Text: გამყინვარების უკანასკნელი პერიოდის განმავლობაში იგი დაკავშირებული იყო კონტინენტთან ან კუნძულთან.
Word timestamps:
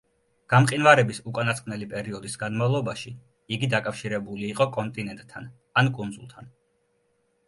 გამყინვარების 0.51 1.17
უკანასკნელი 1.31 1.87
პერიოდის 1.91 2.37
განმავლობაში 2.43 3.11
იგი 3.57 3.69
დაკავშირებული 3.73 4.49
იყო 4.55 4.67
კონტინენტთან 4.79 5.51
ან 5.83 5.91
კუნძულთან. 5.99 6.49